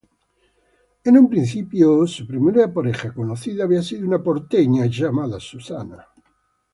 En 1.03 1.15
sus 1.15 1.29
principios, 1.29 2.09
su 2.13 2.25
primera 2.25 2.73
pareja 2.73 3.13
conocida 3.13 3.65
había 3.65 3.83
sido 3.83 4.07
una 4.07 4.23
porteña 4.23 4.87
llamada 4.87 5.39
Susana. 5.39 6.07